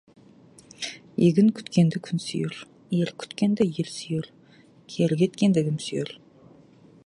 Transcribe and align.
Егін 1.25 1.51
күткенді 1.59 2.01
күн 2.07 2.23
сүйер, 2.23 2.57
ерік 3.01 3.19
күткенді 3.25 3.69
ел 3.83 3.91
сүйер, 3.99 4.33
кері 4.95 5.19
кеткенді 5.23 5.67
кім 5.69 5.81
сүйер. 5.89 6.15